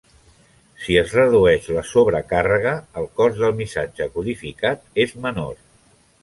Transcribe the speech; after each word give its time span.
Si 0.85 0.95
es 1.01 1.11
redueix 1.17 1.67
la 1.75 1.83
sobrecàrrega, 1.89 2.71
el 3.03 3.07
cos 3.21 3.37
del 3.43 3.53
missatge 3.61 4.09
codificat 4.17 4.83
és 5.07 5.15
menor. 5.29 5.55